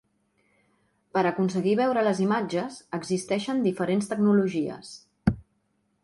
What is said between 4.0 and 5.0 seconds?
tecnologies.